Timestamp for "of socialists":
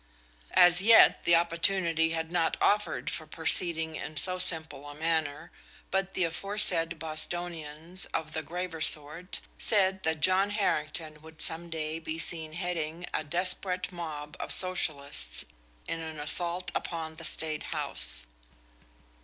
14.39-15.45